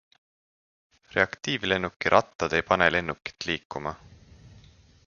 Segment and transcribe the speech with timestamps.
[1.15, 3.95] Reaktiivlennuki rattad ei pane lennukit liikuma.